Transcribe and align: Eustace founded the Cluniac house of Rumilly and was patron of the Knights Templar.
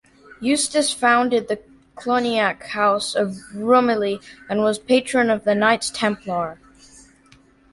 Eustace 0.39 0.91
founded 0.91 1.47
the 1.47 1.59
Cluniac 1.95 2.63
house 2.69 3.13
of 3.13 3.35
Rumilly 3.53 4.19
and 4.49 4.61
was 4.61 4.79
patron 4.79 5.29
of 5.29 5.43
the 5.43 5.53
Knights 5.53 5.91
Templar. 5.91 6.59